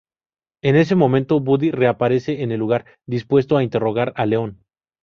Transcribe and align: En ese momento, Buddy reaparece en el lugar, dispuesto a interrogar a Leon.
En 0.63 0.75
ese 0.75 0.95
momento, 0.95 1.39
Buddy 1.41 1.69
reaparece 1.69 2.41
en 2.41 2.51
el 2.51 2.59
lugar, 2.59 2.87
dispuesto 3.05 3.55
a 3.55 3.61
interrogar 3.63 4.13
a 4.15 4.25
Leon. 4.25 4.63